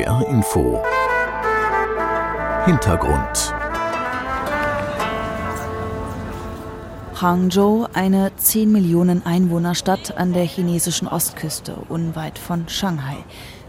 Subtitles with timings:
[0.00, 0.82] NDR Info
[2.64, 3.54] Hintergrund
[7.20, 13.18] Hangzhou, eine 10 Millionen Einwohnerstadt an der chinesischen Ostküste, unweit von Shanghai.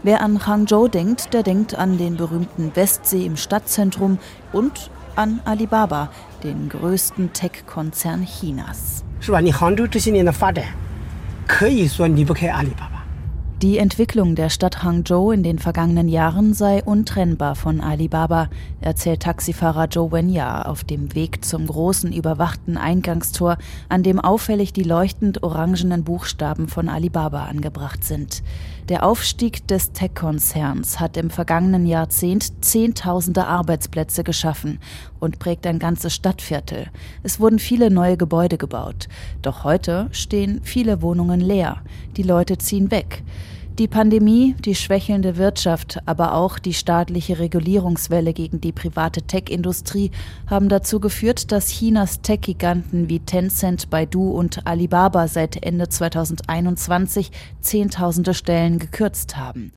[0.02, 4.18] Wer an Hangzhou denkt, der denkt an den berühmten Westsee im Stadtzentrum
[4.54, 6.08] und an Alibaba,
[6.42, 9.04] den größten Tech-Konzern Chinas.
[9.20, 9.40] 是吧？
[9.40, 10.64] 你杭州这些年的发展，
[11.46, 12.91] 可以说离不开阿里巴巴。
[13.63, 18.49] Die Entwicklung der Stadt Hangzhou in den vergangenen Jahren sei untrennbar von Alibaba,
[18.81, 24.83] erzählt Taxifahrer Zhou Wenya auf dem Weg zum großen überwachten Eingangstor, an dem auffällig die
[24.83, 28.43] leuchtend orangenen Buchstaben von Alibaba angebracht sind.
[28.89, 34.79] Der Aufstieg des Tech-Konzerns hat im vergangenen Jahrzehnt Zehntausende Arbeitsplätze geschaffen
[35.21, 36.87] und prägt ein ganzes Stadtviertel.
[37.23, 39.07] Es wurden viele neue Gebäude gebaut.
[39.41, 41.77] Doch heute stehen viele Wohnungen leer.
[42.17, 43.23] Die Leute ziehen weg.
[43.79, 50.11] Die Pandemie, die schwächelnde Wirtschaft, aber auch die staatliche Regulierungswelle gegen die private Tech-Industrie
[50.47, 57.31] haben dazu geführt, dass Chinas Tech-Giganten wie Tencent, Baidu und Alibaba seit Ende 2021
[57.61, 59.71] Zehntausende Stellen gekürzt haben.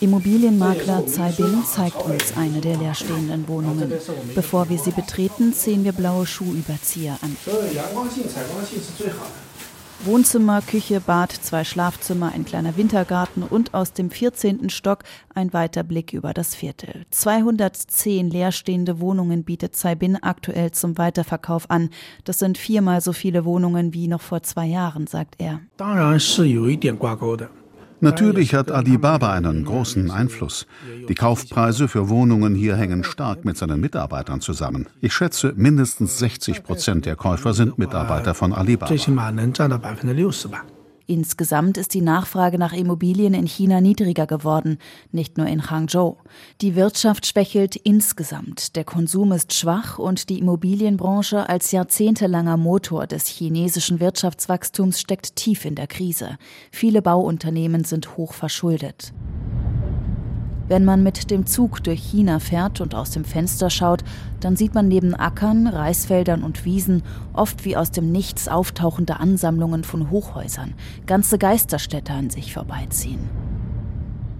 [0.00, 3.94] Immobilienmakler Tsai Bin zeigt uns eine der leerstehenden Wohnungen.
[4.34, 7.36] Bevor wir sie betreten, sehen wir blaue Schuhüberzieher an.
[10.04, 14.70] Wohnzimmer, Küche, Bad, zwei Schlafzimmer, ein kleiner Wintergarten und aus dem 14.
[14.70, 15.02] Stock
[15.34, 17.04] ein weiter Blick über das Viertel.
[17.10, 21.90] 210 leerstehende Wohnungen bietet Zaibin aktuell zum Weiterverkauf an.
[22.24, 25.60] Das sind viermal so viele Wohnungen wie noch vor zwei Jahren, sagt er.
[28.00, 30.66] Natürlich hat Alibaba einen großen Einfluss.
[31.08, 34.86] Die Kaufpreise für Wohnungen hier hängen stark mit seinen Mitarbeitern zusammen.
[35.00, 38.88] Ich schätze, mindestens 60 Prozent der Käufer sind Mitarbeiter von Alibaba.
[41.10, 44.76] Insgesamt ist die Nachfrage nach Immobilien in China niedriger geworden,
[45.10, 46.18] nicht nur in Hangzhou.
[46.60, 53.26] Die Wirtschaft schwächelt insgesamt, der Konsum ist schwach und die Immobilienbranche als jahrzehntelanger Motor des
[53.26, 56.36] chinesischen Wirtschaftswachstums steckt tief in der Krise.
[56.70, 59.14] Viele Bauunternehmen sind hoch verschuldet.
[60.68, 64.04] Wenn man mit dem Zug durch China fährt und aus dem Fenster schaut,
[64.40, 67.02] dann sieht man neben Ackern, Reisfeldern und Wiesen
[67.32, 70.74] oft wie aus dem Nichts auftauchende Ansammlungen von Hochhäusern,
[71.06, 73.30] ganze Geisterstädte an sich vorbeiziehen.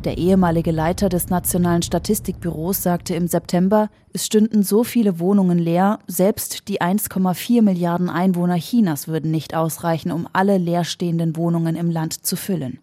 [0.04, 5.98] Der ehemalige Leiter des Nationalen Statistikbüros sagte im September, es stünden so viele Wohnungen leer,
[6.06, 12.24] selbst die 1,4 Milliarden Einwohner Chinas würden nicht ausreichen, um alle leerstehenden Wohnungen im Land
[12.24, 12.78] zu füllen.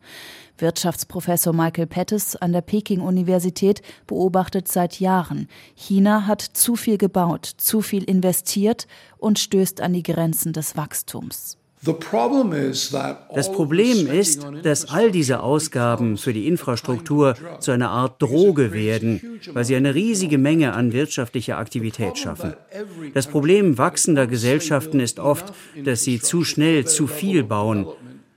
[0.58, 7.82] Wirtschaftsprofessor Michael Pettis an der Peking-Universität beobachtet seit Jahren, China hat zu viel gebaut, zu
[7.82, 11.58] viel investiert und stößt an die Grenzen des Wachstums.
[11.84, 19.40] Das Problem ist, dass all diese Ausgaben für die Infrastruktur zu einer Art Droge werden,
[19.54, 22.54] weil sie eine riesige Menge an wirtschaftlicher Aktivität schaffen.
[23.14, 27.86] Das Problem wachsender Gesellschaften ist oft, dass sie zu schnell zu viel bauen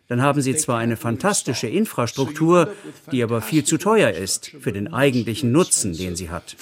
[0.08, 2.74] dann haben Sie zwar eine fantastische Infrastruktur,
[3.12, 6.56] die aber viel zu teuer ist für den eigentlichen Nutzen, den sie hat.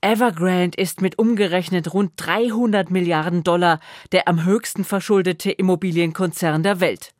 [0.00, 3.80] Evergrande ist mit umgerechnet rund 300 Milliarden Dollar
[4.12, 7.12] der am höchsten verschuldete Immobilienkonzern der Welt.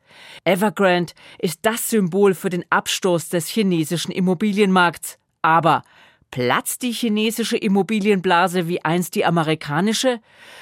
[0.43, 5.19] Evergrande ist das Symbol für den Abstoß des chinesischen Immobilienmarkts.
[5.41, 5.83] Aber
[6.31, 10.19] Platzt die chinesische Immobilienblase wie einst die amerikanische?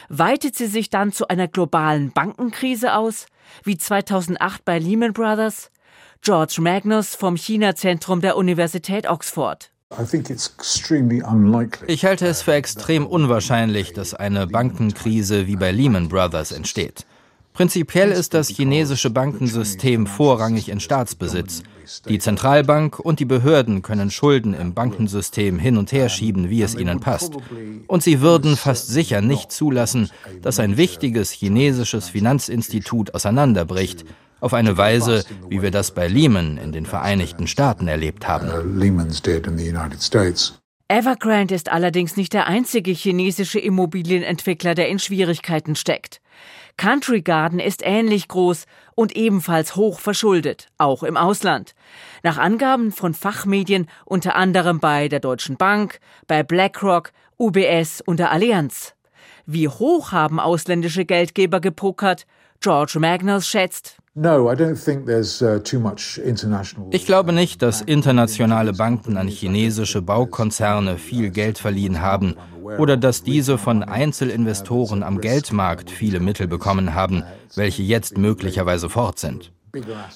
[0.09, 3.25] Weitet sie sich dann zu einer globalen Bankenkrise aus?
[3.63, 5.71] Wie 2008 bei Lehman Brothers?
[6.21, 9.71] George Magnus vom China-Zentrum der Universität Oxford.
[11.87, 17.05] Ich halte es für extrem unwahrscheinlich, dass eine Bankenkrise wie bei Lehman Brothers entsteht.
[17.55, 21.63] Prinzipiell ist das chinesische Bankensystem vorrangig in Staatsbesitz.
[22.09, 26.75] Die Zentralbank und die Behörden können Schulden im Bankensystem hin und her schieben, wie es
[26.75, 27.33] ihnen passt.
[27.87, 30.09] Und sie würden fast sicher nicht zulassen,
[30.41, 34.03] dass ein wichtiges chinesisches Finanzinstitut auseinanderbricht,
[34.41, 38.79] auf eine Weise, wie wir das bei Lehman in den Vereinigten Staaten erlebt haben.
[40.87, 46.21] Evergrande ist allerdings nicht der einzige chinesische Immobilienentwickler, der in Schwierigkeiten steckt.
[46.77, 51.73] Country Garden ist ähnlich groß und ebenfalls hoch verschuldet, auch im Ausland.
[52.21, 58.31] Nach Angaben von Fachmedien unter anderem bei der Deutschen Bank, bei BlackRock, UBS und der
[58.31, 58.93] Allianz.
[59.45, 62.25] Wie hoch haben ausländische Geldgeber gepokert?
[62.59, 63.97] George Magnus schätzt.
[64.17, 64.49] Uh,
[66.91, 73.23] ich glaube nicht, dass internationale Banken an chinesische Baukonzerne viel Geld verliehen haben oder dass
[73.23, 77.23] diese von Einzelinvestoren am Geldmarkt viele Mittel bekommen haben,
[77.55, 79.51] welche jetzt möglicherweise fort sind.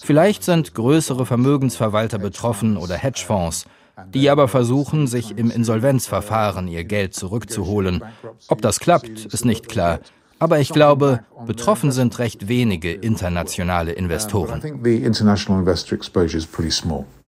[0.01, 3.65] Vielleicht sind größere Vermögensverwalter betroffen oder Hedgefonds,
[4.13, 8.01] die aber versuchen, sich im Insolvenzverfahren ihr Geld zurückzuholen.
[8.47, 9.99] Ob das klappt, ist nicht klar.
[10.39, 14.61] Aber ich glaube, betroffen sind recht wenige internationale Investoren.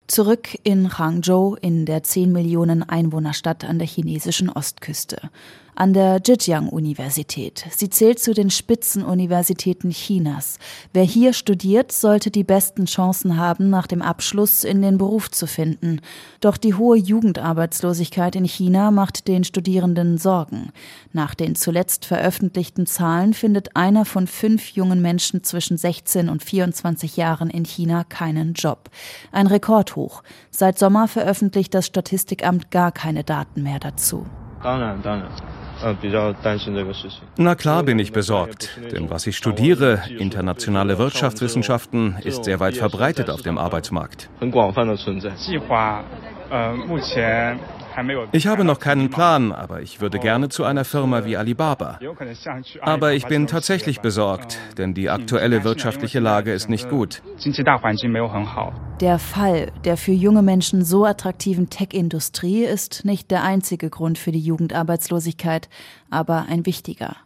[0.07, 5.31] Zurück in Hangzhou in der 10 Millionen Einwohnerstadt an der chinesischen Ostküste
[5.77, 7.67] an der Zhejiang-Universität.
[7.71, 10.59] Sie zählt zu den Spitzenuniversitäten Chinas.
[10.93, 15.47] Wer hier studiert, sollte die besten Chancen haben, nach dem Abschluss in den Beruf zu
[15.47, 16.01] finden.
[16.41, 20.71] Doch die hohe Jugendarbeitslosigkeit in China macht den Studierenden Sorgen.
[21.13, 27.17] Nach den zuletzt veröffentlichten Zahlen findet einer von fünf jungen Menschen zwischen 16 und 24
[27.17, 28.91] Jahren in China keinen Job.
[29.33, 30.23] Ein Rekordhoch.
[30.51, 34.27] Seit Sommer veröffentlicht das Statistikamt gar keine Daten mehr dazu.
[37.37, 43.29] Na klar bin ich besorgt, denn was ich studiere, internationale Wirtschaftswissenschaften, ist sehr weit verbreitet
[43.29, 44.31] auf dem Arbeitsmarkt.
[48.33, 51.99] Ich habe noch keinen Plan, aber ich würde gerne zu einer Firma wie Alibaba.
[52.81, 57.23] Aber ich bin tatsächlich besorgt, denn die aktuelle wirtschaftliche Lage ist nicht gut.
[59.01, 64.33] Der Fall der für junge Menschen so attraktiven Tech-Industrie ist nicht der einzige Grund für
[64.33, 65.69] die Jugendarbeitslosigkeit,
[66.11, 67.17] aber ein wichtiger.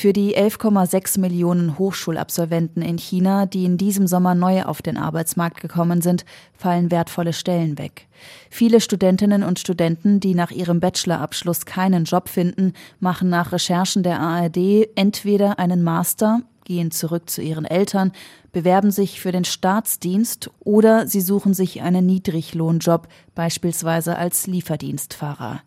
[0.00, 5.60] Für die 11,6 Millionen Hochschulabsolventen in China, die in diesem Sommer neu auf den Arbeitsmarkt
[5.60, 6.24] gekommen sind,
[6.56, 8.06] fallen wertvolle Stellen weg.
[8.48, 14.20] Viele Studentinnen und Studenten, die nach ihrem Bachelorabschluss keinen Job finden, machen nach Recherchen der
[14.20, 18.12] ARD entweder einen Master, gehen zurück zu ihren Eltern,
[18.52, 25.60] bewerben sich für den Staatsdienst oder sie suchen sich einen Niedriglohnjob, beispielsweise als Lieferdienstfahrer.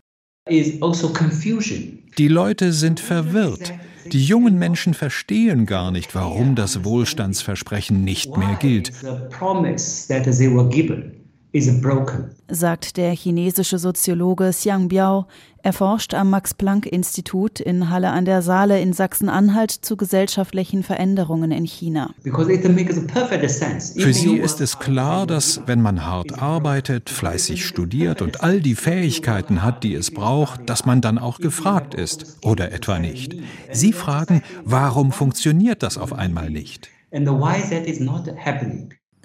[0.46, 1.12] Also
[2.18, 3.72] die Leute sind verwirrt.
[4.12, 8.92] Die jungen Menschen verstehen gar nicht, warum das Wohlstandsversprechen nicht mehr gilt
[12.48, 15.26] sagt der chinesische Soziologe Xiang Biao.
[15.62, 21.64] Er forscht am Max-Planck-Institut in Halle an der Saale in Sachsen-Anhalt zu gesellschaftlichen Veränderungen in
[21.64, 22.10] China.
[22.24, 28.74] Für sie ist es klar, dass wenn man hart arbeitet, fleißig studiert und all die
[28.74, 33.36] Fähigkeiten hat, die es braucht, dass man dann auch gefragt ist oder etwa nicht.
[33.70, 36.90] Sie fragen, warum funktioniert das auf einmal nicht?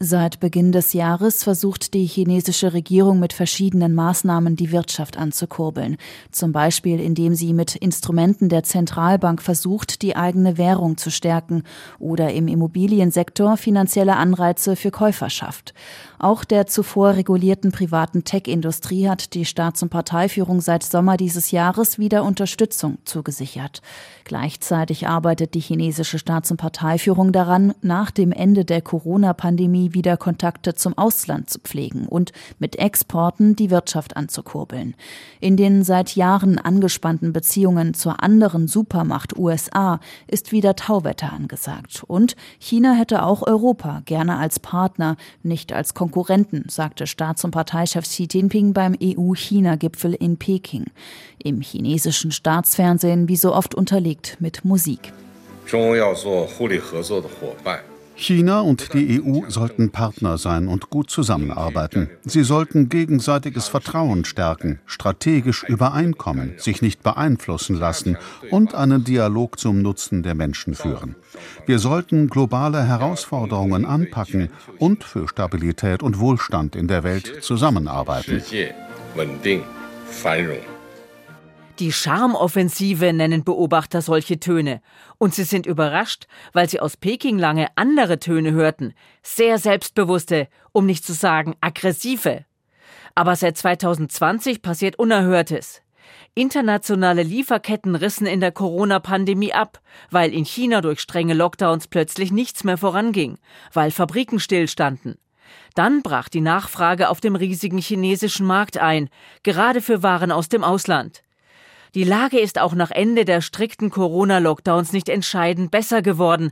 [0.02, 5.98] Seit Beginn des Jahres versucht die chinesische Regierung mit verschiedenen Maßnahmen die Wirtschaft anzukurbeln.
[6.32, 11.64] Zum Beispiel, indem sie mit Instrumenten der Zentralbank versucht, die eigene Währung zu stärken
[12.00, 15.74] oder im Immobiliensektor finanzielle Anreize für Käufer schafft.
[16.18, 22.00] Auch der zuvor regulierten privaten Tech-Industrie hat die Staats- und Parteiführung seit Sommer dieses Jahres
[22.00, 23.82] wieder Unterstützung zugesichert.
[24.24, 30.76] Gleichzeitig arbeitet die chinesische Staats- und Parteiführung daran, nach dem Ende der Corona-Pandemie wieder Kontakte
[30.76, 34.96] zum Ausland zu pflegen und mit Exporten die Wirtschaft anzukurbeln.
[35.40, 42.04] In den seit Jahren angespannten Beziehungen zur anderen Supermacht USA ist wieder Tauwetter angesagt.
[42.08, 47.52] Und China hätte auch Europa gerne als Partner, nicht als Konkurrent Konkurrenten, sagte Staats- und
[47.52, 50.86] Parteichef Xi Jinping beim EU-China-Gipfel in Peking.
[51.44, 55.14] Im chinesischen Staatsfernsehen wie so oft unterlegt mit Musik.
[58.20, 62.10] China und die EU sollten Partner sein und gut zusammenarbeiten.
[62.26, 68.18] Sie sollten gegenseitiges Vertrauen stärken, strategisch übereinkommen, sich nicht beeinflussen lassen
[68.52, 71.16] und einen Dialog zum Nutzen der Menschen führen.
[71.66, 78.44] Wir sollten globale Herausforderungen anpacken und für Stabilität und Wohlstand in der Welt zusammenarbeiten.
[81.80, 84.82] Die Charmoffensive nennen Beobachter solche Töne.
[85.18, 88.94] Und sie sind überrascht, weil sie aus Peking lange andere Töne hörten.
[89.24, 92.44] Sehr selbstbewusste, um nicht zu sagen aggressive.
[93.16, 95.82] Aber seit 2020 passiert Unerhörtes.
[96.36, 99.80] Internationale Lieferketten rissen in der Corona-Pandemie ab,
[100.12, 103.38] weil in China durch strenge Lockdowns plötzlich nichts mehr voranging,
[103.72, 105.18] weil Fabriken stillstanden.
[105.76, 109.10] Dann brach die Nachfrage auf dem riesigen chinesischen Markt ein,
[109.44, 111.24] gerade für Waren aus dem Ausland.
[111.96, 116.52] Die Lage ist auch nach Ende der strikten Corona-Lockdowns nicht entscheidend besser geworden.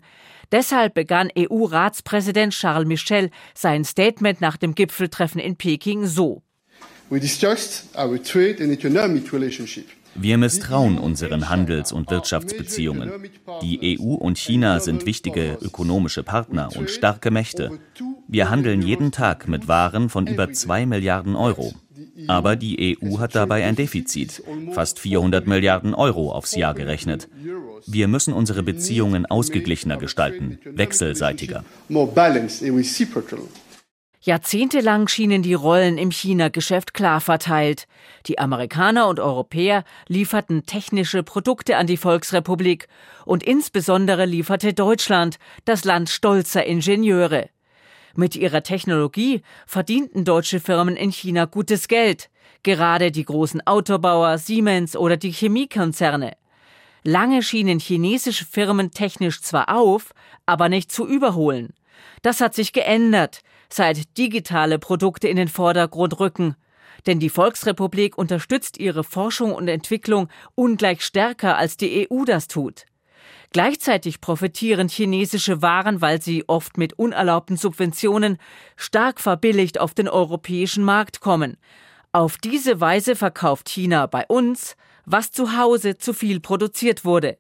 [0.52, 6.42] Deshalb begann EU-Ratspräsident Charles Michel sein Statement nach dem Gipfeltreffen in Peking so.
[10.20, 13.12] Wir misstrauen unseren Handels- und Wirtschaftsbeziehungen.
[13.62, 17.80] Die EU und China sind wichtige ökonomische Partner und starke Mächte.
[18.28, 21.74] Wir handeln jeden Tag mit Waren von über zwei Milliarden Euro.
[22.28, 24.44] Aber die EU hat dabei ein Defizit,
[24.74, 27.30] fast 400 Milliarden Euro aufs Jahr gerechnet.
[27.86, 31.64] Wir müssen unsere Beziehungen ausgeglichener gestalten, wechselseitiger.
[34.28, 37.88] Jahrzehntelang schienen die Rollen im China-Geschäft klar verteilt.
[38.26, 42.88] Die Amerikaner und Europäer lieferten technische Produkte an die Volksrepublik
[43.26, 47.48] und insbesondere lieferte Deutschland, das Land stolzer Ingenieure.
[48.20, 52.32] Mit ihrer Technologie verdienten deutsche Firmen in China gutes Geld,
[52.64, 56.36] gerade die großen Autobauer, Siemens oder die Chemiekonzerne.
[57.04, 60.16] Lange schienen chinesische Firmen technisch zwar auf,
[60.48, 61.76] aber nicht zu überholen.
[62.24, 66.56] Das hat sich geändert seit digitale Produkte in den Vordergrund rücken.
[67.06, 72.88] Denn die Volksrepublik unterstützt ihre Forschung und Entwicklung ungleich stärker als die EU das tut.
[73.52, 78.38] Gleichzeitig profitieren chinesische Waren, weil sie oft mit unerlaubten Subventionen
[78.76, 81.58] stark verbilligt auf den europäischen Markt kommen.
[82.12, 84.76] Auf diese Weise verkauft China bei uns,
[85.06, 87.38] was zu Hause zu viel produziert wurde.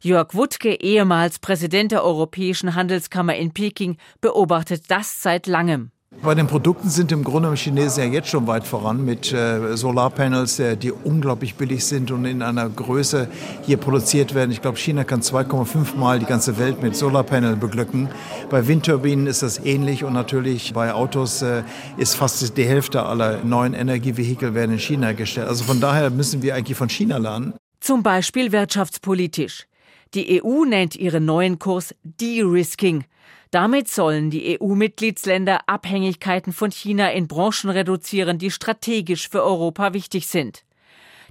[0.00, 5.90] Jörg Wuttke, ehemals Präsident der Europäischen Handelskammer in Peking, beobachtet das seit langem.
[6.22, 10.58] Bei den Produkten sind im Grunde Chinesen ja jetzt schon weit voran mit äh, Solarpanels,
[10.58, 13.28] äh, die unglaublich billig sind und in einer Größe
[13.62, 14.50] hier produziert werden.
[14.50, 18.08] Ich glaube, China kann 2,5 Mal die ganze Welt mit Solarpanels beglücken.
[18.48, 21.62] Bei Windturbinen ist das ähnlich und natürlich bei Autos äh,
[21.98, 25.48] ist fast die Hälfte aller neuen Energievehikel werden in China gestellt.
[25.48, 27.54] Also von daher müssen wir eigentlich von China lernen.
[27.80, 29.66] Zum Beispiel wirtschaftspolitisch.
[30.14, 33.04] Die EU nennt ihren neuen Kurs De-Risking.
[33.50, 40.28] Damit sollen die EU-Mitgliedsländer Abhängigkeiten von China in Branchen reduzieren, die strategisch für Europa wichtig
[40.28, 40.64] sind.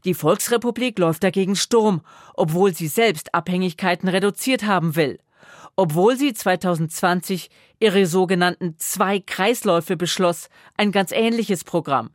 [0.03, 2.01] Die Volksrepublik läuft dagegen Sturm,
[2.33, 5.19] obwohl sie selbst Abhängigkeiten reduziert haben will.
[5.77, 7.49] Obwohl sie 2020
[7.79, 12.09] ihre sogenannten zwei Kreisläufe beschloss, ein ganz ähnliches Programm.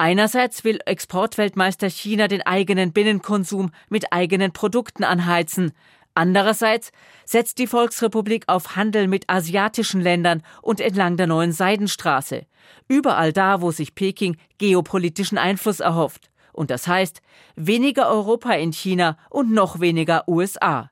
[0.00, 5.72] Einerseits will Exportweltmeister China den eigenen Binnenkonsum mit eigenen Produkten anheizen,
[6.18, 6.90] Andererseits
[7.24, 12.44] setzt die Volksrepublik auf Handel mit asiatischen Ländern und entlang der neuen Seidenstraße.
[12.88, 16.32] Überall da, wo sich Peking geopolitischen Einfluss erhofft.
[16.52, 17.22] Und das heißt,
[17.54, 20.90] weniger Europa in China und noch weniger USA.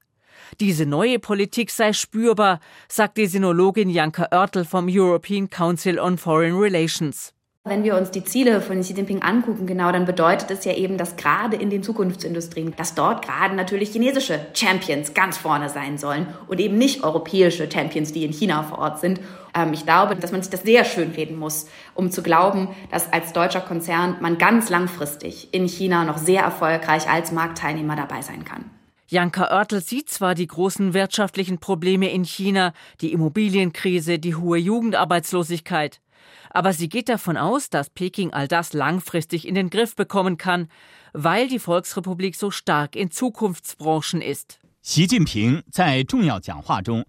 [0.60, 6.54] Diese neue Politik sei spürbar, sagt die Sinologin Janka Oertel vom European Council on Foreign
[6.54, 7.34] Relations.
[7.68, 10.96] Wenn wir uns die Ziele von Xi Jinping angucken, genau, dann bedeutet es ja eben,
[10.98, 16.28] dass gerade in den Zukunftsindustrien, dass dort gerade natürlich chinesische Champions ganz vorne sein sollen
[16.46, 19.20] und eben nicht europäische Champions, die in China vor Ort sind.
[19.52, 23.12] Ähm, ich glaube, dass man sich das sehr schön reden muss, um zu glauben, dass
[23.12, 28.44] als deutscher Konzern man ganz langfristig in China noch sehr erfolgreich als Marktteilnehmer dabei sein
[28.44, 28.70] kann.
[29.08, 36.00] Janka Oertel sieht zwar die großen wirtschaftlichen Probleme in China, die Immobilienkrise, die hohe Jugendarbeitslosigkeit,
[36.49, 40.67] aber sie geht davon aus, dass Peking all das langfristig in den Griff bekommen kann,
[41.13, 44.59] weil die Volksrepublik so stark in Zukunftsbranchen ist.
[44.83, 47.05] Xi Jinping 在重要讲话中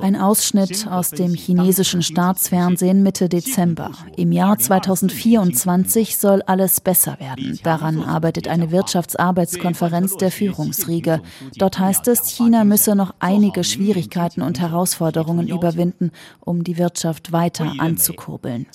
[0.00, 3.92] ein Ausschnitt aus dem chinesischen Staatsfernsehen Mitte Dezember.
[4.16, 7.60] Im Jahr 2024 soll alles besser werden.
[7.62, 11.22] Daran arbeitet eine Wirtschaftsarbeitskonferenz der Führungsriege.
[11.56, 16.10] Dort heißt es, China müsse noch einige Schwierigkeiten und Herausforderungen überwinden,
[16.40, 18.66] um die Wirtschaft weiter anzukurbeln.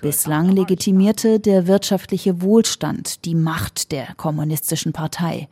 [0.00, 5.48] Bislang legitimierte der wirtschaftliche Wohlstand die Macht der kommunistischen Partei.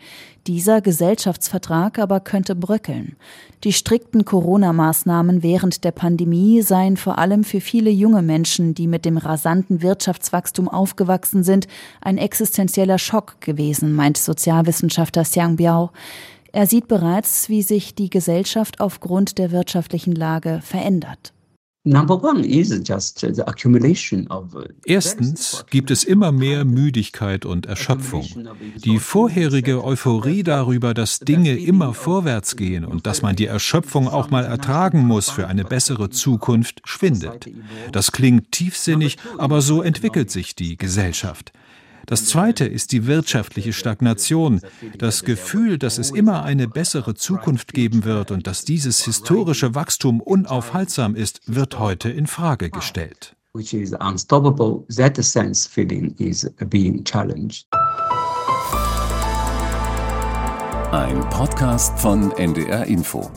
[0.46, 3.16] Dieser Gesellschaftsvertrag aber könnte bröckeln.
[3.64, 9.04] Die strikten Corona-Maßnahmen während der Pandemie seien vor allem für viele junge Menschen, die mit
[9.04, 11.66] dem rasanten Wirtschaftswachstum aufgewachsen sind,
[12.00, 15.90] ein existenzieller Schock gewesen, meint Sozialwissenschaftler Xiang Biao.
[16.52, 21.32] Er sieht bereits, wie sich die Gesellschaft aufgrund der wirtschaftlichen Lage verändert.
[24.84, 28.26] Erstens gibt es immer mehr Müdigkeit und Erschöpfung.
[28.84, 34.30] Die vorherige Euphorie darüber, dass Dinge immer vorwärts gehen und dass man die Erschöpfung auch
[34.30, 37.46] mal ertragen muss für eine bessere Zukunft, schwindet.
[37.92, 41.52] Das klingt tiefsinnig, aber so entwickelt sich die Gesellschaft.
[42.08, 44.62] Das zweite ist die wirtschaftliche Stagnation,
[44.96, 50.22] das Gefühl, dass es immer eine bessere Zukunft geben wird und dass dieses historische Wachstum
[50.22, 53.36] unaufhaltsam ist, wird heute in Frage gestellt.
[60.90, 63.30] Ein Podcast von NDR Info.